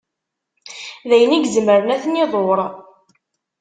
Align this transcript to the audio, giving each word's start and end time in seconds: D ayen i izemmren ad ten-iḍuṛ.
D 1.09 1.11
ayen 1.15 1.31
i 1.37 1.39
izemmren 1.45 1.93
ad 1.95 2.01
ten-iḍuṛ. 2.03 2.59